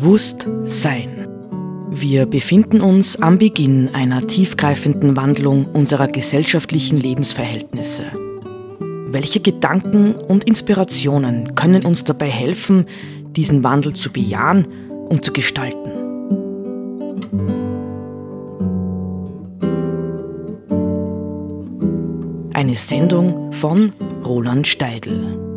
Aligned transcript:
Bewusst 0.00 0.48
Sein. 0.64 1.28
Wir 1.90 2.24
befinden 2.24 2.80
uns 2.80 3.20
am 3.20 3.36
Beginn 3.36 3.90
einer 3.92 4.26
tiefgreifenden 4.26 5.14
Wandlung 5.14 5.66
unserer 5.66 6.08
gesellschaftlichen 6.08 6.96
Lebensverhältnisse. 6.96 8.04
Welche 9.08 9.40
Gedanken 9.40 10.14
und 10.14 10.44
Inspirationen 10.44 11.54
können 11.54 11.84
uns 11.84 12.02
dabei 12.02 12.30
helfen, 12.30 12.86
diesen 13.36 13.62
Wandel 13.62 13.92
zu 13.92 14.10
bejahen 14.10 14.66
und 15.10 15.22
zu 15.22 15.34
gestalten? 15.34 15.90
Eine 22.54 22.74
Sendung 22.74 23.52
von 23.52 23.92
Roland 24.24 24.66
Steidl. 24.66 25.49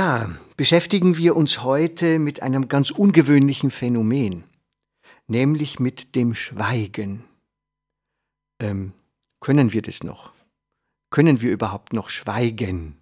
Ja, 0.00 0.30
beschäftigen 0.56 1.18
wir 1.18 1.36
uns 1.36 1.62
heute 1.62 2.18
mit 2.18 2.42
einem 2.42 2.68
ganz 2.68 2.90
ungewöhnlichen 2.90 3.70
Phänomen, 3.70 4.44
nämlich 5.26 5.78
mit 5.78 6.14
dem 6.14 6.34
Schweigen. 6.34 7.24
Ähm, 8.62 8.94
können 9.40 9.74
wir 9.74 9.82
das 9.82 10.02
noch? 10.02 10.32
Können 11.10 11.42
wir 11.42 11.50
überhaupt 11.50 11.92
noch 11.92 12.08
schweigen? 12.08 12.96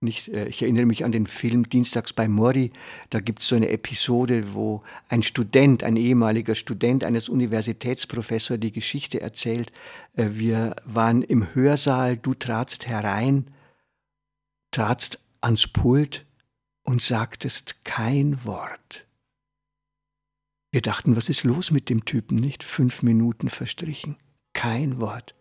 Nicht, 0.00 0.28
äh, 0.28 0.46
ich 0.48 0.62
erinnere 0.62 0.86
mich 0.86 1.04
an 1.04 1.12
den 1.12 1.26
Film 1.26 1.68
Dienstags 1.68 2.14
bei 2.14 2.26
Mori. 2.26 2.72
Da 3.10 3.20
gibt 3.20 3.42
es 3.42 3.48
so 3.48 3.56
eine 3.56 3.68
Episode, 3.68 4.54
wo 4.54 4.82
ein 5.10 5.22
Student, 5.22 5.84
ein 5.84 5.98
ehemaliger 5.98 6.54
Student 6.54 7.04
eines 7.04 7.28
Universitätsprofessors 7.28 8.58
die 8.58 8.72
Geschichte 8.72 9.20
erzählt. 9.20 9.70
Äh, 10.16 10.28
wir 10.30 10.74
waren 10.86 11.20
im 11.20 11.54
Hörsaal, 11.54 12.16
du 12.16 12.32
tratst 12.32 12.86
herein, 12.86 13.50
tratst 14.70 15.18
ans 15.42 15.66
Pult 15.66 16.24
und 16.82 17.02
sagtest 17.02 17.84
kein 17.84 18.44
Wort. 18.44 19.06
Wir 20.72 20.82
dachten, 20.82 21.16
was 21.16 21.28
ist 21.28 21.44
los 21.44 21.70
mit 21.70 21.88
dem 21.88 22.04
Typen, 22.04 22.36
nicht? 22.36 22.62
Fünf 22.62 23.02
Minuten 23.02 23.48
verstrichen, 23.48 24.16
kein 24.52 25.00
Wort. 25.00 25.34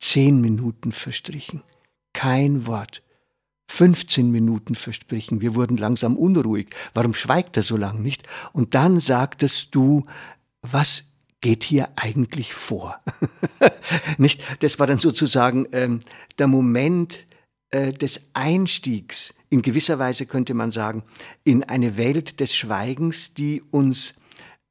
Zehn 0.00 0.40
Minuten 0.40 0.90
verstrichen, 0.90 1.62
kein 2.12 2.66
Wort. 2.66 3.02
15 3.68 4.30
Minuten 4.30 4.74
verstrichen. 4.74 5.40
Wir 5.40 5.54
wurden 5.54 5.78
langsam 5.78 6.16
unruhig. 6.16 6.68
Warum 6.92 7.14
schweigt 7.14 7.56
er 7.56 7.62
so 7.62 7.76
lang 7.76 8.02
nicht? 8.02 8.28
Und 8.52 8.74
dann 8.74 9.00
sagtest 9.00 9.74
du, 9.74 10.02
was 10.60 11.04
geht 11.40 11.64
hier 11.64 11.88
eigentlich 11.96 12.52
vor? 12.52 13.00
nicht? 14.18 14.44
Das 14.62 14.78
war 14.78 14.86
dann 14.86 14.98
sozusagen 14.98 15.66
ähm, 15.72 16.00
der 16.38 16.48
Moment 16.48 17.24
äh, 17.70 17.92
des 17.92 18.28
Einstiegs 18.34 19.32
in 19.52 19.60
gewisser 19.60 19.98
Weise 19.98 20.24
könnte 20.24 20.54
man 20.54 20.70
sagen, 20.70 21.02
in 21.44 21.62
eine 21.62 21.98
Welt 21.98 22.40
des 22.40 22.56
Schweigens, 22.56 23.34
die 23.34 23.62
uns 23.70 24.14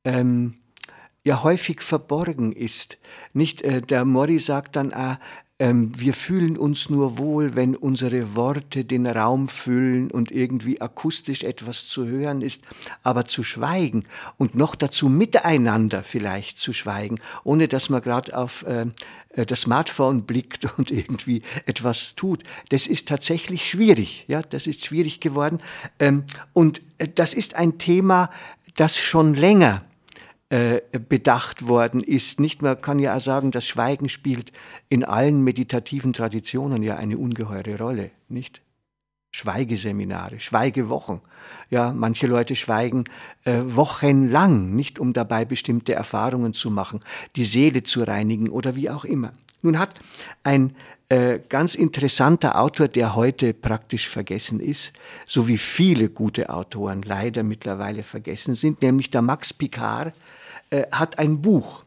ähm, 0.04 0.56
ja 1.24 1.44
häufig 1.44 1.82
verborgen 1.82 2.52
ist. 2.52 2.98
Nicht 3.32 3.62
äh, 3.62 3.82
der 3.82 4.06
Mori 4.06 4.40
sagt 4.40 4.76
dann, 4.76 4.92
ah, 4.92 5.20
ähm, 5.62 5.92
wir 5.96 6.16
fühlen 6.16 6.58
uns 6.58 6.90
nur 6.90 7.20
wohl, 7.20 7.56
wenn 7.56 7.76
unsere 7.76 8.36
Worte 8.36 8.84
den 8.84 9.06
Raum 9.06 9.48
füllen 9.48 10.10
und 10.10 10.32
irgendwie 10.32 10.82
akustisch 10.82 11.44
etwas 11.44 11.88
zu 11.88 12.08
hören 12.08 12.42
ist, 12.42 12.64
aber 13.04 13.26
zu 13.26 13.44
schweigen 13.44 14.06
und 14.40 14.56
noch 14.56 14.74
dazu 14.74 15.08
miteinander 15.08 16.02
vielleicht 16.02 16.58
zu 16.58 16.74
schweigen, 16.74 17.20
ohne 17.44 17.68
dass 17.68 17.90
man 17.90 18.02
gerade 18.02 18.36
auf 18.36 18.64
äh, 18.64 18.88
äh, 19.34 19.46
das 19.46 19.62
Smartphone 19.62 20.24
blickt 20.24 20.68
und 20.80 20.90
irgendwie 20.92 21.44
etwas 21.68 22.16
tut. 22.16 22.44
Das 22.70 22.88
ist 22.88 23.08
tatsächlich 23.08 23.70
schwierig. 23.70 24.26
Ja, 24.28 24.42
das 24.42 24.66
ist 24.66 24.84
schwierig 24.84 25.20
geworden. 25.20 25.60
Ähm, 26.00 26.24
und 26.54 26.82
äh, 26.98 27.08
das 27.08 27.36
ist 27.36 27.54
ein 27.54 27.78
Thema, 27.78 28.32
das 28.78 28.98
schon 28.98 29.36
länger 29.36 29.84
äh, 30.52 30.82
bedacht 31.08 31.70
worden 31.70 32.04
ist. 32.04 32.42
Nicht, 32.42 32.62
man 32.62 32.82
kann 32.82 33.00
ja 33.00 33.16
auch 33.16 33.22
sagen, 33.22 33.52
das 33.52 33.66
Schweigen 33.66 34.10
spielt 34.10 34.52
in 34.90 35.06
allen 35.06 35.46
meditativen 35.46 36.12
Traditionen 36.12 36.84
ja 36.84 36.98
eine 36.98 37.18
ungeheure 37.18 37.78
Rolle, 37.78 38.12
nicht? 38.28 38.62
Schweigeseminare, 39.32 40.42
Schweigewochen. 40.42 41.22
Ja, 41.70 41.94
manche 41.96 42.28
Leute 42.28 42.58
schweigen 42.58 43.06
äh, 43.46 43.62
wochenlang, 43.64 44.76
nicht 44.76 45.00
um 45.00 45.14
dabei 45.14 45.46
bestimmte 45.46 45.94
Erfahrungen 45.94 46.52
zu 46.52 46.70
machen, 46.70 47.00
die 47.38 47.46
Seele 47.46 47.84
zu 47.84 48.04
reinigen 48.04 48.50
oder 48.50 48.76
wie 48.76 48.90
auch 48.90 49.06
immer. 49.06 49.32
Nun 49.62 49.80
hat 49.80 50.02
ein 50.44 50.76
äh, 51.08 51.40
ganz 51.48 51.76
interessanter 51.76 52.60
Autor, 52.60 52.90
der 52.90 53.16
heute 53.16 53.54
praktisch 53.54 54.10
vergessen 54.10 54.60
ist, 54.60 54.92
so 55.26 55.48
wie 55.48 55.58
viele 55.58 56.10
gute 56.10 56.50
Autoren 56.50 57.04
leider 57.04 57.44
mittlerweile 57.44 58.04
vergessen 58.04 58.54
sind, 58.54 58.82
nämlich 58.82 59.12
der 59.12 59.22
Max 59.22 59.54
Picard, 59.54 60.14
äh, 60.72 60.88
hat 60.92 61.20
ein 61.20 61.42
Buch 61.42 61.86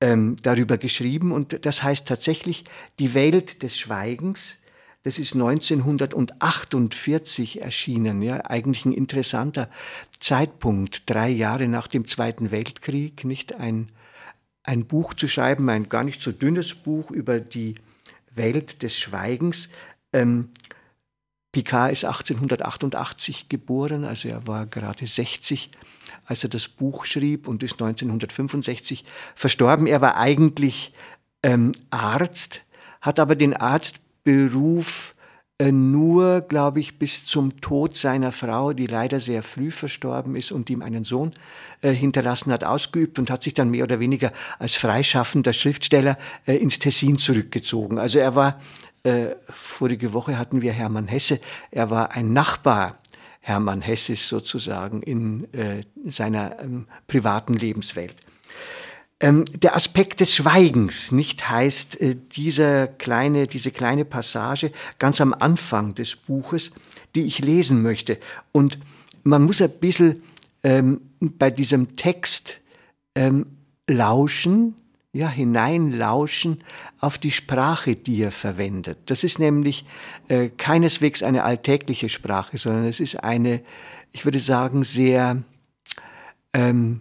ähm, 0.00 0.36
darüber 0.42 0.78
geschrieben 0.78 1.32
und 1.32 1.66
das 1.66 1.82
heißt 1.82 2.06
tatsächlich 2.06 2.62
Die 2.98 3.12
Welt 3.14 3.62
des 3.62 3.78
Schweigens. 3.78 4.58
Das 5.02 5.18
ist 5.18 5.32
1948 5.34 7.62
erschienen, 7.62 8.22
ja, 8.22 8.44
eigentlich 8.46 8.86
ein 8.86 8.92
interessanter 8.92 9.68
Zeitpunkt, 10.18 11.10
drei 11.10 11.28
Jahre 11.28 11.68
nach 11.68 11.88
dem 11.88 12.06
Zweiten 12.06 12.50
Weltkrieg, 12.50 13.24
nicht 13.24 13.54
ein, 13.54 13.92
ein 14.62 14.86
Buch 14.86 15.12
zu 15.12 15.28
schreiben, 15.28 15.68
ein 15.68 15.90
gar 15.90 16.04
nicht 16.04 16.22
so 16.22 16.32
dünnes 16.32 16.74
Buch 16.74 17.10
über 17.10 17.38
die 17.40 17.74
Welt 18.34 18.82
des 18.82 18.98
Schweigens. 18.98 19.68
Ähm, 20.12 20.50
Picard 21.52 21.92
ist 21.92 22.04
1888 22.04 23.48
geboren, 23.48 24.04
also 24.04 24.28
er 24.28 24.46
war 24.46 24.66
gerade 24.66 25.06
60 25.06 25.70
als 26.26 26.42
er 26.42 26.50
das 26.50 26.68
Buch 26.68 27.04
schrieb 27.04 27.48
und 27.48 27.62
ist 27.62 27.74
1965 27.74 29.04
verstorben. 29.34 29.86
Er 29.86 30.00
war 30.00 30.16
eigentlich 30.16 30.92
ähm, 31.42 31.72
Arzt, 31.90 32.62
hat 33.00 33.18
aber 33.18 33.36
den 33.36 33.54
Arztberuf 33.54 35.14
äh, 35.58 35.70
nur, 35.70 36.40
glaube 36.40 36.80
ich, 36.80 36.98
bis 36.98 37.24
zum 37.26 37.60
Tod 37.60 37.94
seiner 37.94 38.32
Frau, 38.32 38.72
die 38.72 38.86
leider 38.86 39.20
sehr 39.20 39.44
früh 39.44 39.70
verstorben 39.70 40.34
ist 40.34 40.50
und 40.50 40.68
ihm 40.68 40.82
einen 40.82 41.04
Sohn 41.04 41.30
äh, 41.80 41.92
hinterlassen 41.92 42.50
hat, 42.50 42.64
ausgeübt 42.64 43.20
und 43.20 43.30
hat 43.30 43.44
sich 43.44 43.54
dann 43.54 43.70
mehr 43.70 43.84
oder 43.84 44.00
weniger 44.00 44.32
als 44.58 44.74
freischaffender 44.74 45.52
Schriftsteller 45.52 46.18
äh, 46.46 46.56
ins 46.56 46.80
Tessin 46.80 47.18
zurückgezogen. 47.18 48.00
Also 48.00 48.18
er 48.18 48.34
war, 48.34 48.60
äh, 49.04 49.36
vorige 49.48 50.12
Woche 50.12 50.38
hatten 50.38 50.60
wir 50.60 50.72
Hermann 50.72 51.06
Hesse, 51.06 51.38
er 51.70 51.88
war 51.88 52.10
ein 52.10 52.32
Nachbar 52.32 52.98
Hermann 53.46 53.82
Hesses 53.82 54.26
sozusagen 54.26 55.02
in 55.02 55.52
äh, 55.52 55.82
seiner 56.06 56.58
ähm, 56.60 56.86
privaten 57.06 57.52
Lebenswelt. 57.52 58.16
Ähm, 59.20 59.44
der 59.44 59.76
Aspekt 59.76 60.20
des 60.20 60.34
Schweigens 60.34 61.12
nicht 61.12 61.50
heißt 61.50 62.00
äh, 62.00 62.16
dieser 62.16 62.86
kleine, 62.86 63.46
diese 63.46 63.70
kleine 63.70 64.06
Passage 64.06 64.72
ganz 64.98 65.20
am 65.20 65.34
Anfang 65.34 65.94
des 65.94 66.16
Buches, 66.16 66.72
die 67.14 67.26
ich 67.26 67.38
lesen 67.40 67.82
möchte. 67.82 68.18
Und 68.50 68.78
man 69.24 69.42
muss 69.42 69.60
ein 69.60 69.78
bisschen 69.78 70.22
ähm, 70.62 71.02
bei 71.20 71.50
diesem 71.50 71.96
Text 71.96 72.56
ähm, 73.14 73.44
lauschen, 73.86 74.74
ja, 75.14 75.28
hineinlauschen 75.28 76.62
auf 76.98 77.18
die 77.18 77.30
Sprache, 77.30 77.96
die 77.96 78.20
er 78.20 78.32
verwendet. 78.32 78.98
Das 79.06 79.24
ist 79.24 79.38
nämlich 79.38 79.86
äh, 80.28 80.50
keineswegs 80.50 81.22
eine 81.22 81.44
alltägliche 81.44 82.08
Sprache, 82.08 82.58
sondern 82.58 82.84
es 82.84 83.00
ist 83.00 83.22
eine, 83.22 83.62
ich 84.12 84.24
würde 84.24 84.40
sagen, 84.40 84.82
sehr 84.82 85.42
ähm, 86.52 87.00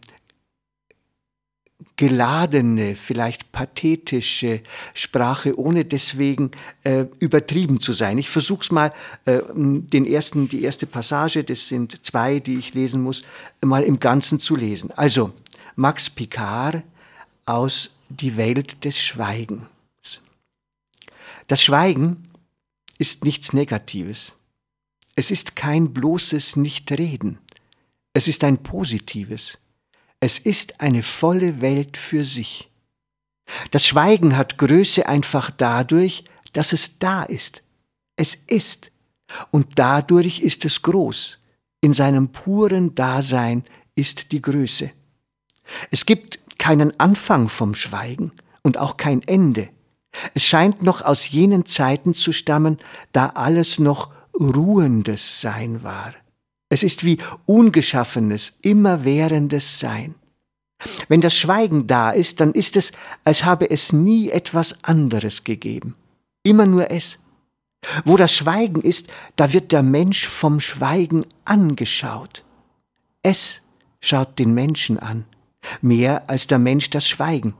geladene, 1.95 2.95
vielleicht 2.95 3.51
pathetische 3.51 4.61
Sprache, 4.93 5.57
ohne 5.59 5.83
deswegen 5.83 6.51
äh, 6.83 7.05
übertrieben 7.19 7.79
zu 7.79 7.93
sein. 7.93 8.19
Ich 8.19 8.29
versuche 8.29 8.61
es 8.61 8.71
mal, 8.71 8.93
äh, 9.25 9.41
den 9.55 10.05
ersten, 10.05 10.47
die 10.47 10.63
erste 10.63 10.85
Passage, 10.85 11.43
das 11.43 11.67
sind 11.67 12.05
zwei, 12.05 12.39
die 12.39 12.57
ich 12.57 12.75
lesen 12.75 13.01
muss, 13.01 13.23
mal 13.61 13.83
im 13.83 13.99
Ganzen 13.99 14.39
zu 14.39 14.55
lesen. 14.55 14.91
Also, 14.91 15.33
Max 15.75 16.11
Picard 16.11 16.83
aus 17.45 17.92
die 18.09 18.37
Welt 18.37 18.83
des 18.85 18.99
Schweigens. 18.99 20.21
Das 21.47 21.61
Schweigen 21.63 22.29
ist 22.97 23.23
nichts 23.23 23.53
Negatives. 23.53 24.33
Es 25.15 25.29
ist 25.31 25.55
kein 25.55 25.93
bloßes 25.93 26.55
Nichtreden. 26.55 27.39
Es 28.13 28.27
ist 28.27 28.43
ein 28.43 28.61
positives. 28.63 29.57
Es 30.19 30.37
ist 30.37 30.79
eine 30.79 31.03
volle 31.03 31.61
Welt 31.61 31.97
für 31.97 32.23
sich. 32.23 32.69
Das 33.71 33.85
Schweigen 33.85 34.37
hat 34.37 34.57
Größe 34.57 35.07
einfach 35.07 35.51
dadurch, 35.51 36.23
dass 36.53 36.71
es 36.73 36.97
da 36.97 37.23
ist. 37.23 37.61
Es 38.15 38.35
ist. 38.47 38.91
Und 39.51 39.79
dadurch 39.79 40.39
ist 40.39 40.65
es 40.65 40.81
groß. 40.81 41.39
In 41.81 41.93
seinem 41.93 42.29
puren 42.29 42.95
Dasein 42.95 43.63
ist 43.95 44.31
die 44.31 44.41
Größe. 44.41 44.91
Es 45.91 46.05
gibt 46.05 46.39
keinen 46.63 46.97
Anfang 46.97 47.49
vom 47.49 47.75
Schweigen 47.75 48.31
und 48.61 48.77
auch 48.77 48.95
kein 48.95 49.21
Ende. 49.21 49.67
Es 50.33 50.45
scheint 50.45 50.81
noch 50.81 51.01
aus 51.01 51.29
jenen 51.29 51.65
Zeiten 51.65 52.13
zu 52.13 52.31
stammen, 52.31 52.77
da 53.11 53.33
alles 53.35 53.79
noch 53.79 54.11
ruhendes 54.33 55.41
Sein 55.41 55.83
war. 55.83 56.13
Es 56.69 56.81
ist 56.81 57.03
wie 57.03 57.17
ungeschaffenes, 57.45 58.53
immerwährendes 58.61 59.77
Sein. 59.77 60.15
Wenn 61.09 61.19
das 61.19 61.35
Schweigen 61.35 61.85
da 61.85 62.11
ist, 62.11 62.39
dann 62.39 62.53
ist 62.53 62.77
es, 62.77 62.93
als 63.25 63.43
habe 63.43 63.69
es 63.69 63.91
nie 63.91 64.29
etwas 64.29 64.85
anderes 64.85 65.43
gegeben. 65.43 65.95
Immer 66.43 66.65
nur 66.65 66.89
es. 66.91 67.19
Wo 68.05 68.15
das 68.15 68.33
Schweigen 68.33 68.79
ist, 68.79 69.11
da 69.35 69.51
wird 69.51 69.73
der 69.73 69.83
Mensch 69.83 70.29
vom 70.29 70.61
Schweigen 70.61 71.25
angeschaut. 71.43 72.45
Es 73.21 73.59
schaut 73.99 74.39
den 74.39 74.53
Menschen 74.53 74.97
an, 74.97 75.25
mehr 75.81 76.29
als 76.29 76.47
der 76.47 76.59
Mensch 76.59 76.89
das 76.89 77.07
Schweigen. 77.07 77.53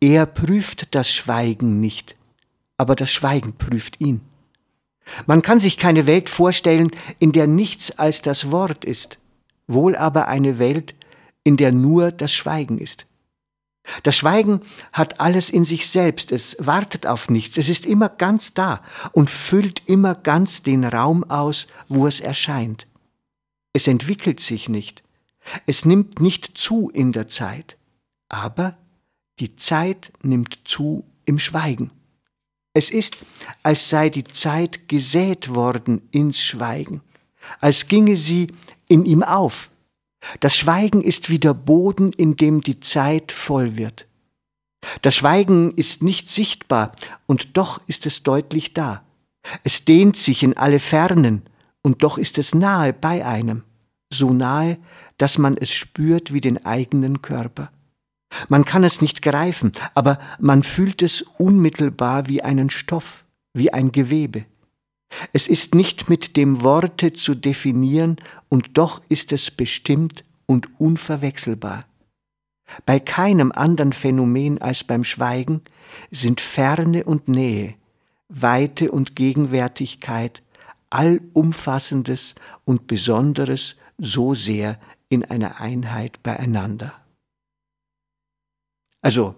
Er 0.00 0.26
prüft 0.26 0.94
das 0.94 1.10
Schweigen 1.10 1.80
nicht, 1.80 2.16
aber 2.76 2.96
das 2.96 3.10
Schweigen 3.12 3.52
prüft 3.54 4.00
ihn. 4.00 4.22
Man 5.26 5.42
kann 5.42 5.60
sich 5.60 5.76
keine 5.76 6.06
Welt 6.06 6.28
vorstellen, 6.28 6.90
in 7.18 7.32
der 7.32 7.46
nichts 7.46 7.98
als 7.98 8.22
das 8.22 8.50
Wort 8.50 8.84
ist, 8.84 9.18
wohl 9.66 9.96
aber 9.96 10.28
eine 10.28 10.58
Welt, 10.58 10.94
in 11.44 11.56
der 11.56 11.72
nur 11.72 12.12
das 12.12 12.32
Schweigen 12.32 12.78
ist. 12.78 13.06
Das 14.02 14.16
Schweigen 14.16 14.60
hat 14.92 15.20
alles 15.20 15.50
in 15.50 15.64
sich 15.64 15.88
selbst, 15.88 16.32
es 16.32 16.56
wartet 16.60 17.06
auf 17.06 17.28
nichts, 17.28 17.56
es 17.56 17.68
ist 17.68 17.86
immer 17.86 18.08
ganz 18.08 18.54
da 18.54 18.82
und 19.12 19.30
füllt 19.30 19.82
immer 19.86 20.14
ganz 20.14 20.62
den 20.62 20.84
Raum 20.84 21.24
aus, 21.24 21.66
wo 21.88 22.06
es 22.06 22.20
erscheint. 22.20 22.86
Es 23.72 23.86
entwickelt 23.86 24.40
sich 24.40 24.68
nicht, 24.68 25.02
es 25.66 25.84
nimmt 25.84 26.20
nicht 26.20 26.56
zu 26.56 26.90
in 26.90 27.12
der 27.12 27.28
Zeit, 27.28 27.76
aber 28.28 28.76
die 29.38 29.56
Zeit 29.56 30.12
nimmt 30.22 30.58
zu 30.64 31.04
im 31.24 31.38
Schweigen. 31.38 31.90
Es 32.72 32.90
ist, 32.90 33.16
als 33.62 33.88
sei 33.88 34.10
die 34.10 34.24
Zeit 34.24 34.88
gesät 34.88 35.54
worden 35.54 36.02
ins 36.12 36.40
Schweigen, 36.40 37.00
als 37.60 37.88
ginge 37.88 38.16
sie 38.16 38.48
in 38.86 39.04
ihm 39.04 39.22
auf. 39.22 39.70
Das 40.40 40.56
Schweigen 40.56 41.00
ist 41.00 41.30
wie 41.30 41.38
der 41.38 41.54
Boden, 41.54 42.12
in 42.12 42.36
dem 42.36 42.60
die 42.60 42.80
Zeit 42.80 43.32
voll 43.32 43.76
wird. 43.76 44.06
Das 45.02 45.16
Schweigen 45.16 45.72
ist 45.76 46.02
nicht 46.02 46.30
sichtbar, 46.30 46.94
und 47.26 47.56
doch 47.56 47.80
ist 47.86 48.06
es 48.06 48.22
deutlich 48.22 48.72
da. 48.72 49.02
Es 49.64 49.84
dehnt 49.84 50.16
sich 50.16 50.42
in 50.42 50.56
alle 50.56 50.78
Fernen, 50.78 51.42
und 51.82 52.02
doch 52.02 52.18
ist 52.18 52.38
es 52.38 52.54
nahe 52.54 52.92
bei 52.92 53.24
einem, 53.24 53.64
so 54.10 54.32
nahe, 54.32 54.78
dass 55.18 55.38
man 55.38 55.56
es 55.56 55.70
spürt 55.72 56.32
wie 56.32 56.40
den 56.40 56.64
eigenen 56.64 57.22
Körper. 57.22 57.70
Man 58.48 58.64
kann 58.64 58.84
es 58.84 59.00
nicht 59.00 59.22
greifen, 59.22 59.72
aber 59.94 60.18
man 60.38 60.62
fühlt 60.62 61.02
es 61.02 61.22
unmittelbar 61.38 62.28
wie 62.28 62.42
einen 62.42 62.70
Stoff, 62.70 63.24
wie 63.54 63.72
ein 63.72 63.92
Gewebe. 63.92 64.44
Es 65.32 65.48
ist 65.48 65.74
nicht 65.74 66.08
mit 66.08 66.36
dem 66.36 66.62
Worte 66.62 67.12
zu 67.12 67.34
definieren, 67.34 68.16
und 68.48 68.78
doch 68.78 69.02
ist 69.08 69.32
es 69.32 69.50
bestimmt 69.50 70.24
und 70.46 70.68
unverwechselbar. 70.80 71.86
Bei 72.86 73.00
keinem 73.00 73.50
anderen 73.52 73.92
Phänomen 73.92 74.60
als 74.60 74.84
beim 74.84 75.02
Schweigen 75.02 75.62
sind 76.12 76.40
Ferne 76.40 77.04
und 77.04 77.26
Nähe, 77.28 77.74
Weite 78.28 78.92
und 78.92 79.16
Gegenwärtigkeit, 79.16 80.42
Allumfassendes 80.90 82.36
und 82.64 82.86
Besonderes 82.86 83.76
so 84.00 84.34
sehr 84.34 84.78
in 85.08 85.24
einer 85.24 85.60
Einheit 85.60 86.22
beieinander. 86.22 86.94
Also, 89.02 89.34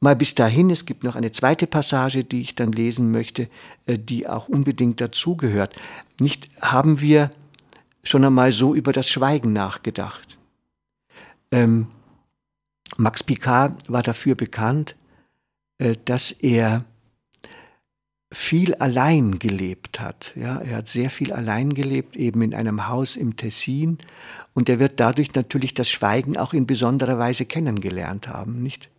mal 0.00 0.16
bis 0.16 0.34
dahin, 0.34 0.70
es 0.70 0.84
gibt 0.84 1.04
noch 1.04 1.16
eine 1.16 1.32
zweite 1.32 1.66
Passage, 1.66 2.24
die 2.24 2.40
ich 2.40 2.54
dann 2.54 2.72
lesen 2.72 3.10
möchte, 3.10 3.48
äh, 3.86 3.98
die 3.98 4.26
auch 4.26 4.48
unbedingt 4.48 5.00
dazugehört. 5.00 5.76
Nicht 6.20 6.48
haben 6.60 7.00
wir 7.00 7.30
schon 8.02 8.24
einmal 8.24 8.52
so 8.52 8.74
über 8.74 8.92
das 8.92 9.08
Schweigen 9.08 9.52
nachgedacht. 9.52 10.38
Ähm, 11.50 11.88
Max 12.96 13.22
Picard 13.22 13.90
war 13.90 14.02
dafür 14.02 14.34
bekannt, 14.34 14.96
äh, 15.78 15.96
dass 16.04 16.32
er 16.32 16.84
viel 18.32 18.74
allein 18.76 19.38
gelebt 19.38 20.00
hat. 20.00 20.32
Ja, 20.36 20.58
er 20.58 20.78
hat 20.78 20.88
sehr 20.88 21.10
viel 21.10 21.32
allein 21.32 21.74
gelebt, 21.74 22.16
eben 22.16 22.42
in 22.42 22.54
einem 22.54 22.88
Haus 22.88 23.16
im 23.16 23.36
Tessin. 23.36 23.98
Und 24.54 24.68
er 24.68 24.78
wird 24.78 24.98
dadurch 25.00 25.34
natürlich 25.34 25.74
das 25.74 25.90
Schweigen 25.90 26.36
auch 26.36 26.54
in 26.54 26.66
besonderer 26.66 27.18
Weise 27.18 27.44
kennengelernt 27.44 28.28
haben, 28.28 28.62
nicht? 28.62 28.90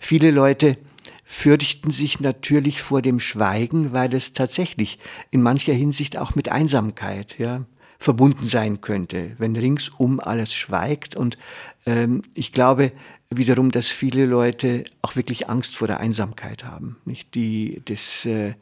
Viele 0.00 0.30
Leute 0.30 0.78
fürchten 1.24 1.90
sich 1.90 2.20
natürlich 2.20 2.80
vor 2.80 3.02
dem 3.02 3.20
Schweigen, 3.20 3.92
weil 3.92 4.14
es 4.14 4.32
tatsächlich 4.32 4.98
in 5.30 5.42
mancher 5.42 5.74
Hinsicht 5.74 6.16
auch 6.16 6.34
mit 6.34 6.48
Einsamkeit, 6.48 7.38
ja, 7.38 7.66
verbunden 7.98 8.46
sein 8.46 8.80
könnte, 8.80 9.32
wenn 9.38 9.56
ringsum 9.56 10.20
alles 10.20 10.54
schweigt. 10.54 11.16
Und 11.16 11.36
ich 12.34 12.52
glaube 12.52 12.90
wiederum, 13.30 13.70
dass 13.70 13.86
viele 13.86 14.26
Leute 14.26 14.84
auch 15.02 15.14
wirklich 15.14 15.48
Angst 15.48 15.76
vor 15.76 15.86
der 15.86 16.00
Einsamkeit 16.00 16.64
haben, 16.64 16.96
nicht 17.04 17.34
die 17.36 17.80
das 17.84 18.26
äh, 18.26 18.54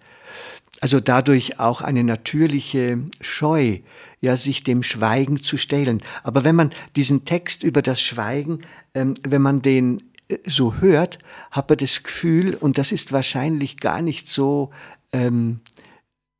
also 0.81 1.01
dadurch 1.01 1.59
auch 1.61 1.81
eine 1.81 2.05
natürliche 2.05 2.99
Scheu, 3.21 3.79
ja, 4.21 4.37
sich 4.37 4.65
dem 4.65 4.83
Schweigen 4.83 5.41
zu 5.41 5.57
stellen. 5.57 6.03
Aber 6.23 6.45
wenn 6.45 6.57
man 6.57 6.73
diesen 6.97 7.25
Text 7.25 7.63
über 7.63 7.81
das 7.81 8.03
Schweigen, 8.03 8.59
ähm, 8.95 9.15
wenn 9.23 9.43
man 9.43 9.63
den 9.63 10.03
äh, 10.29 10.39
so 10.47 10.75
hört, 10.77 11.19
hat 11.51 11.69
man 11.71 11.79
das 11.79 12.03
Gefühl, 12.03 12.55
und 12.55 12.77
das 12.77 12.93
ist 12.93 13.13
wahrscheinlich 13.13 13.79
gar 13.79 14.03
nicht 14.03 14.29
so 14.29 14.73
ähm, 15.13 15.59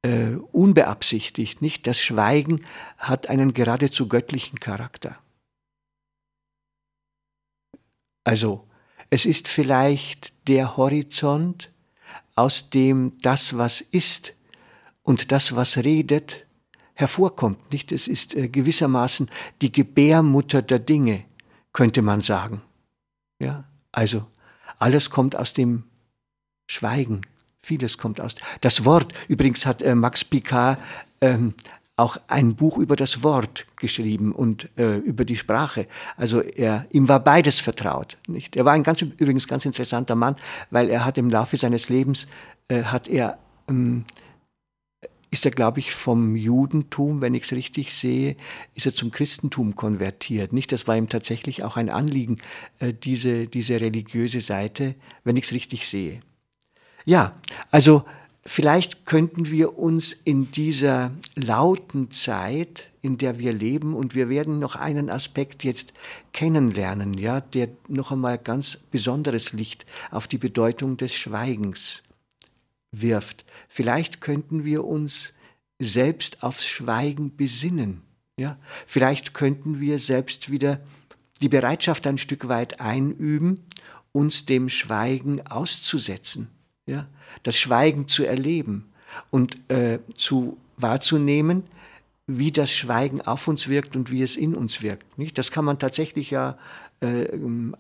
äh, 0.03 0.33
unbeabsichtigt, 0.53 1.63
nicht? 1.63 1.87
Das 1.87 2.01
Schweigen 2.03 2.61
hat 2.99 3.31
einen 3.31 3.55
geradezu 3.55 4.09
göttlichen 4.09 4.61
Charakter. 4.61 5.19
Also, 8.25 8.67
es 9.11 9.27
ist 9.27 9.49
vielleicht 9.49 10.33
der 10.49 10.77
Horizont, 10.77 11.71
aus 12.35 12.71
dem 12.71 13.13
das, 13.23 13.57
was 13.57 13.81
ist 13.81 14.35
und 15.03 15.31
das, 15.31 15.55
was 15.55 15.79
redet, 15.79 16.47
hervorkommt. 16.95 17.73
Nicht? 17.73 17.93
Es 17.93 18.09
ist 18.09 18.35
äh, 18.35 18.49
gewissermaßen 18.49 19.31
die 19.63 19.71
Gebärmutter 19.71 20.63
der 20.63 20.79
Dinge, 20.79 21.25
könnte 21.73 22.03
man 22.03 22.21
sagen. 22.21 22.63
Ja, 23.39 23.65
also 23.93 24.27
alles 24.79 25.11
kommt 25.11 25.37
aus 25.37 25.53
dem 25.53 25.85
Schweigen. 26.67 27.23
Vieles 27.63 27.99
kommt 27.99 28.21
aus. 28.21 28.35
Das 28.61 28.85
Wort, 28.85 29.13
übrigens 29.29 29.67
hat 29.67 29.83
äh, 29.83 29.95
Max 29.95 30.25
Picard 30.25 30.79
ähm, 31.21 31.55
auch 31.97 32.17
ein 32.27 32.57
Buch 32.57 32.79
über 32.79 32.97
das 32.97 33.23
Wort 33.23 33.67
geschrieben 33.77 34.33
und 34.33 34.69
äh, 34.77 34.97
über 34.97 35.25
die 35.25 35.37
Sprache. 35.37 35.87
Also 36.17 36.41
er, 36.41 36.87
ihm 36.91 37.09
war 37.09 37.21
beides 37.21 37.61
vertraut. 37.61 38.19
Nicht? 38.27 38.57
Er 38.57 38.65
war 38.65 38.73
ein 38.73 38.83
ganz 38.83 39.03
übrigens 39.03 39.47
ganz 39.47 39.65
interessanter 39.65 40.17
Mann, 40.17 40.35
weil 40.71 40.91
er 40.91 41.05
hat 41.05 41.19
im 41.19 41.31
Laufe 41.31 41.57
seines 41.57 41.89
Lebens 41.89 42.27
äh, 42.69 42.83
hat 42.83 43.07
er 43.07 43.39
ähm, 43.69 44.05
ist 45.35 45.45
er, 45.45 45.51
glaube 45.51 45.81
ich, 45.81 45.93
vom 45.93 46.37
Judentum, 46.37 47.21
wenn 47.21 47.35
ich 47.35 47.43
es 47.43 47.53
richtig 47.53 47.93
sehe, 47.93 48.37
ist 48.77 48.87
er 48.87 48.95
zum 48.95 49.11
Christentum 49.11 49.75
konvertiert. 49.75 50.53
Nicht? 50.53 50.71
Das 50.71 50.87
war 50.87 50.97
ihm 50.97 51.09
tatsächlich 51.09 51.65
auch 51.65 51.77
ein 51.77 51.91
Anliegen, 51.91 52.39
äh, 52.79 52.93
diese, 52.95 53.49
diese 53.49 53.81
religiöse 53.81 54.41
Seite, 54.41 54.95
wenn 55.25 55.37
ich 55.37 55.47
es 55.47 55.53
richtig 55.53 55.89
sehe. 55.89 56.21
Ja, 57.05 57.35
also 57.73 58.05
Vielleicht 58.47 59.07
könnten 59.07 59.51
wir 59.51 59.79
uns 59.79 60.13
in 60.13 60.51
dieser 60.51 61.13
lauten 61.35 62.11
Zeit, 62.11 62.91
in 63.01 63.17
der 63.17 63.39
wir 63.39 63.55
leben, 63.55 63.95
und 63.95 64.15
wir 64.15 64.29
werden 64.29 64.59
noch 64.59 64.77
einen 64.77 65.09
Aspekt 65.09 65.65
jetzt 65.65 65.95
kennenlernen, 66.33 67.15
ja, 67.15 67.41
der 67.41 67.69
noch 67.89 68.13
einmal 68.13 68.37
ganz 68.37 68.77
besonderes 68.77 69.55
Licht 69.55 69.87
auf 70.11 70.29
die 70.29 70.37
Bedeutung 70.37 70.99
des 70.99 71.15
Schweigens 71.15 72.03
wirft. 72.93 73.47
Vielleicht 73.69 74.21
könnten 74.21 74.65
wir 74.65 74.85
uns 74.85 75.33
selbst 75.79 76.43
aufs 76.43 76.67
Schweigen 76.67 77.37
besinnen, 77.37 78.03
ja. 78.37 78.59
Vielleicht 78.87 79.33
könnten 79.33 79.81
wir 79.81 79.99
selbst 79.99 80.51
wieder 80.51 80.81
die 81.41 81.49
Bereitschaft 81.49 82.07
ein 82.07 82.19
Stück 82.19 82.47
weit 82.49 82.79
einüben, 82.79 83.65
uns 84.13 84.45
dem 84.45 84.69
Schweigen 84.69 85.47
auszusetzen 85.47 86.54
ja, 86.87 87.07
das 87.43 87.57
Schweigen 87.57 88.09
zu 88.09 88.25
erleben 88.25 88.93
und 89.31 89.71
äh, 89.71 90.01
zu 90.15 90.59
wahrzunehmen, 90.77 91.65
wie 92.27 92.53
das 92.53 92.73
Schweigen 92.73 93.21
auf 93.21 93.49
uns 93.49 93.69
wirkt 93.69 93.97
und 93.97 94.11
wie 94.11 94.23
es 94.23 94.37
in 94.37 94.55
uns 94.55 94.83
wirkt. 94.83 95.19
Nicht? 95.19 95.37
Das 95.37 95.51
kann 95.51 95.65
man 95.65 95.79
tatsächlich 95.79 96.31
ja 96.31 96.59
äh, 97.01 97.29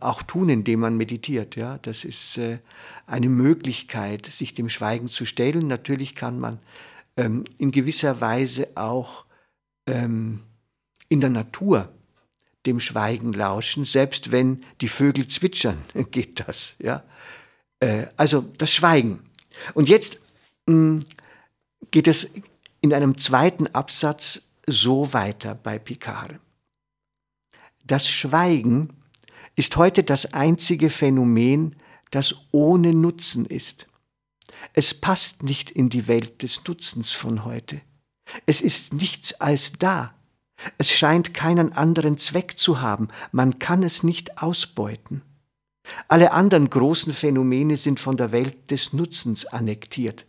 auch 0.00 0.23
tun, 0.23 0.49
indem 0.49 0.80
man 0.80 0.96
meditiert. 0.96 1.56
Ja? 1.56 1.78
Das 1.78 2.04
ist 2.04 2.37
äh, 2.38 2.58
eine 3.06 3.28
Möglichkeit, 3.28 4.26
sich 4.26 4.54
dem 4.54 4.68
Schweigen 4.68 5.08
zu 5.08 5.25
stellen. 5.25 5.66
Natürlich 5.66 6.14
kann 6.14 6.38
man 6.38 6.58
ähm, 7.16 7.44
in 7.58 7.70
gewisser 7.70 8.20
Weise 8.20 8.68
auch 8.75 9.25
ähm, 9.87 10.40
in 11.08 11.20
der 11.20 11.30
Natur 11.30 11.88
dem 12.66 12.80
Schweigen 12.80 13.32
lauschen, 13.32 13.84
selbst 13.84 14.32
wenn 14.32 14.61
die 14.80 14.88
Vögel 14.88 15.26
zwitschern, 15.28 15.78
geht 16.11 16.46
das. 16.46 16.76
Ja? 16.78 17.02
Äh, 17.84 18.06
also 18.16 18.44
das 18.58 18.72
Schweigen. 18.72 19.20
Und 19.74 19.88
jetzt 19.88 20.18
mh, 20.66 20.74
mm, 20.74 21.06
geht 21.90 22.08
es 22.08 22.28
in 22.80 22.94
einem 22.94 23.18
zweiten 23.18 23.66
Absatz 23.68 24.42
so 24.66 25.12
weiter 25.12 25.54
bei 25.54 25.78
Picard. 25.78 26.38
Das 27.84 28.08
Schweigen 28.08 28.88
ist 29.56 29.76
heute 29.76 30.02
das 30.02 30.32
einzige 30.32 30.88
Phänomen, 30.88 31.76
das 32.10 32.34
ohne 32.50 32.94
Nutzen 32.94 33.44
ist. 33.44 33.86
Es 34.72 34.94
passt 34.94 35.42
nicht 35.42 35.70
in 35.70 35.90
die 35.90 36.08
Welt 36.08 36.42
des 36.42 36.62
Nutzens 36.66 37.12
von 37.12 37.44
heute. 37.44 37.80
Es 38.46 38.62
ist 38.62 38.94
nichts 38.94 39.40
als 39.40 39.72
da. 39.78 40.14
Es 40.78 40.90
scheint 40.90 41.34
keinen 41.34 41.72
anderen 41.72 42.16
Zweck 42.16 42.56
zu 42.56 42.80
haben, 42.80 43.08
man 43.32 43.58
kann 43.58 43.82
es 43.82 44.02
nicht 44.02 44.42
ausbeuten. 44.42 45.22
Alle 46.08 46.32
anderen 46.32 46.70
großen 46.70 47.12
Phänomene 47.12 47.76
sind 47.76 48.00
von 48.00 48.16
der 48.16 48.32
Welt 48.32 48.70
des 48.70 48.92
Nutzens 48.92 49.46
annektiert. 49.46 50.26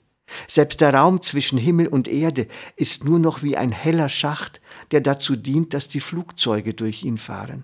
Selbst 0.48 0.82
der 0.82 0.94
Raum 0.94 1.22
zwischen 1.22 1.58
Himmel 1.58 1.88
und 1.88 2.08
Erde 2.08 2.48
ist 2.76 3.04
nur 3.04 3.20
noch 3.20 3.44
wie 3.44 3.58
ein 3.58 3.72
heller 3.72 4.10
Schacht, 4.10 4.60
der 4.92 5.02
dazu 5.02 5.36
dient, 5.36 5.74
dass 5.74 5.88
die 5.88 6.00
Flugzeuge 6.00 6.74
durch 6.74 7.04
ihn 7.04 7.18
fahren. 7.18 7.64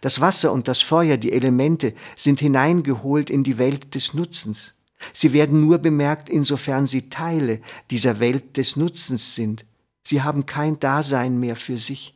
Das 0.00 0.20
Wasser 0.20 0.52
und 0.52 0.68
das 0.68 0.80
Feuer, 0.80 1.16
die 1.16 1.32
Elemente, 1.32 1.94
sind 2.16 2.40
hineingeholt 2.40 3.30
in 3.30 3.44
die 3.44 3.58
Welt 3.58 3.94
des 3.94 4.14
Nutzens. 4.14 4.74
Sie 5.12 5.32
werden 5.32 5.64
nur 5.64 5.78
bemerkt, 5.78 6.28
insofern 6.28 6.86
sie 6.86 7.08
Teile 7.08 7.60
dieser 7.90 8.20
Welt 8.20 8.56
des 8.56 8.76
Nutzens 8.76 9.34
sind. 9.34 9.64
Sie 10.02 10.22
haben 10.22 10.46
kein 10.46 10.78
Dasein 10.78 11.38
mehr 11.40 11.56
für 11.56 11.78
sich. 11.78 12.14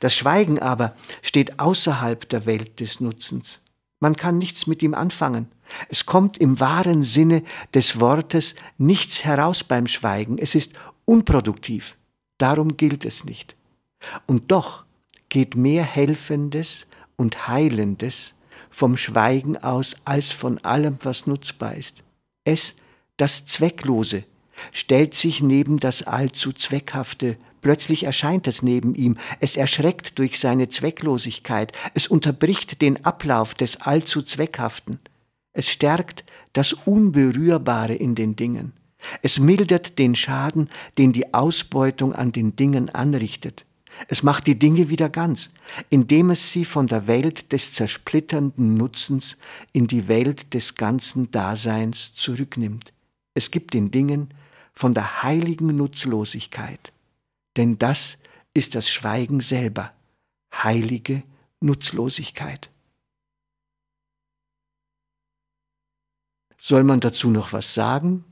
Das 0.00 0.14
Schweigen 0.14 0.58
aber 0.58 0.94
steht 1.22 1.58
außerhalb 1.58 2.28
der 2.28 2.46
Welt 2.46 2.80
des 2.80 3.00
Nutzens. 3.00 3.61
Man 4.02 4.16
kann 4.16 4.38
nichts 4.38 4.66
mit 4.66 4.82
ihm 4.82 4.94
anfangen. 4.94 5.46
Es 5.88 6.06
kommt 6.06 6.36
im 6.36 6.58
wahren 6.58 7.04
Sinne 7.04 7.44
des 7.72 8.00
Wortes 8.00 8.56
nichts 8.76 9.22
heraus 9.24 9.62
beim 9.62 9.86
Schweigen. 9.86 10.38
Es 10.38 10.56
ist 10.56 10.72
unproduktiv. 11.04 11.96
Darum 12.36 12.76
gilt 12.76 13.04
es 13.04 13.24
nicht. 13.24 13.54
Und 14.26 14.50
doch 14.50 14.84
geht 15.28 15.54
mehr 15.54 15.84
Helfendes 15.84 16.88
und 17.14 17.46
Heilendes 17.46 18.34
vom 18.70 18.96
Schweigen 18.96 19.56
aus 19.56 19.94
als 20.04 20.32
von 20.32 20.58
allem, 20.64 20.98
was 21.02 21.28
nutzbar 21.28 21.76
ist. 21.76 22.02
Es, 22.42 22.74
das 23.18 23.46
Zwecklose, 23.46 24.24
stellt 24.72 25.14
sich 25.14 25.44
neben 25.44 25.78
das 25.78 26.02
allzu 26.02 26.52
Zweckhafte 26.52 27.36
Plötzlich 27.62 28.02
erscheint 28.02 28.48
es 28.48 28.62
neben 28.62 28.94
ihm, 28.96 29.16
es 29.40 29.56
erschreckt 29.56 30.18
durch 30.18 30.38
seine 30.38 30.68
Zwecklosigkeit, 30.68 31.72
es 31.94 32.08
unterbricht 32.08 32.82
den 32.82 33.04
Ablauf 33.04 33.54
des 33.54 33.80
allzu 33.80 34.20
Zweckhaften, 34.22 34.98
es 35.52 35.70
stärkt 35.70 36.24
das 36.52 36.72
Unberührbare 36.72 37.94
in 37.94 38.16
den 38.16 38.34
Dingen, 38.34 38.72
es 39.22 39.38
mildert 39.38 39.98
den 39.98 40.16
Schaden, 40.16 40.70
den 40.98 41.12
die 41.12 41.32
Ausbeutung 41.32 42.12
an 42.14 42.32
den 42.32 42.56
Dingen 42.56 42.90
anrichtet, 42.90 43.64
es 44.08 44.24
macht 44.24 44.48
die 44.48 44.58
Dinge 44.58 44.88
wieder 44.88 45.08
ganz, 45.08 45.50
indem 45.88 46.30
es 46.30 46.50
sie 46.50 46.64
von 46.64 46.88
der 46.88 47.06
Welt 47.06 47.52
des 47.52 47.74
zersplitternden 47.74 48.76
Nutzens 48.76 49.38
in 49.72 49.86
die 49.86 50.08
Welt 50.08 50.52
des 50.54 50.74
ganzen 50.74 51.30
Daseins 51.30 52.12
zurücknimmt. 52.14 52.92
Es 53.34 53.52
gibt 53.52 53.74
den 53.74 53.92
Dingen 53.92 54.34
von 54.74 54.94
der 54.94 55.22
heiligen 55.22 55.76
Nutzlosigkeit 55.76 56.92
denn 57.56 57.78
das 57.78 58.18
ist 58.54 58.74
das 58.74 58.88
Schweigen 58.88 59.40
selber, 59.40 59.92
heilige 60.52 61.22
Nutzlosigkeit. 61.60 62.70
Soll 66.58 66.84
man 66.84 67.00
dazu 67.00 67.30
noch 67.30 67.52
was 67.52 67.74
sagen? 67.74 68.24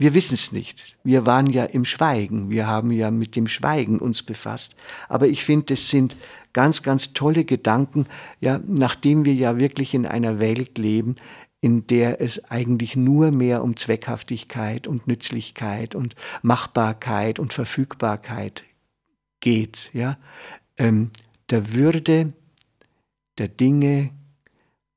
Wir 0.00 0.14
wissen 0.14 0.34
es 0.34 0.52
nicht. 0.52 0.96
Wir 1.02 1.26
waren 1.26 1.48
ja 1.48 1.64
im 1.64 1.84
Schweigen. 1.84 2.50
Wir 2.50 2.68
haben 2.68 2.92
ja 2.92 3.10
mit 3.10 3.34
dem 3.34 3.48
Schweigen 3.48 3.98
uns 3.98 4.22
befasst. 4.22 4.76
Aber 5.08 5.26
ich 5.26 5.44
finde, 5.44 5.74
es 5.74 5.88
sind 5.88 6.16
ganz, 6.52 6.82
ganz 6.82 7.12
tolle 7.14 7.44
Gedanken, 7.44 8.06
ja, 8.40 8.60
nachdem 8.66 9.24
wir 9.24 9.34
ja 9.34 9.58
wirklich 9.58 9.94
in 9.94 10.06
einer 10.06 10.38
Welt 10.38 10.78
leben, 10.78 11.16
in 11.60 11.86
der 11.86 12.20
es 12.20 12.44
eigentlich 12.50 12.94
nur 12.96 13.30
mehr 13.30 13.62
um 13.62 13.76
Zweckhaftigkeit 13.76 14.86
und 14.86 15.06
Nützlichkeit 15.06 15.94
und 15.94 16.14
Machbarkeit 16.42 17.38
und 17.38 17.52
Verfügbarkeit 17.52 18.64
geht, 19.40 19.90
ja, 19.92 20.18
ähm, 20.76 21.10
der 21.50 21.74
Würde 21.74 22.32
der 23.38 23.48
Dinge 23.48 24.10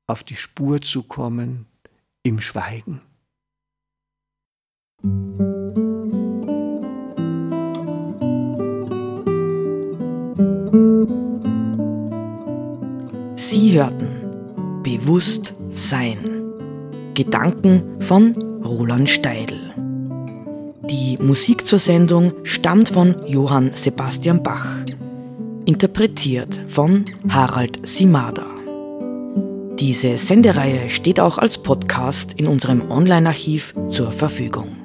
auf 0.06 0.22
die 0.24 0.36
Spur 0.36 0.80
zu 0.80 1.02
kommen 1.02 1.66
im 2.22 2.40
Schweigen. 2.40 3.00
Sie 13.36 13.72
hörten 13.72 14.82
Bewusst 14.82 15.54
Sein. 15.70 16.31
Gedanken 17.14 18.00
von 18.00 18.34
Roland 18.64 19.08
Steidl. 19.08 19.74
Die 20.90 21.16
Musik 21.18 21.66
zur 21.66 21.78
Sendung 21.78 22.32
stammt 22.42 22.88
von 22.88 23.14
Johann 23.26 23.70
Sebastian 23.74 24.42
Bach, 24.42 24.66
interpretiert 25.64 26.60
von 26.66 27.04
Harald 27.28 27.86
Simada. 27.86 28.46
Diese 29.78 30.16
Sendereihe 30.16 30.88
steht 30.88 31.18
auch 31.20 31.38
als 31.38 31.58
Podcast 31.58 32.34
in 32.34 32.46
unserem 32.46 32.90
Online-Archiv 32.90 33.74
zur 33.88 34.12
Verfügung. 34.12 34.81